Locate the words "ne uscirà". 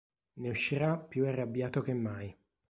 0.39-0.97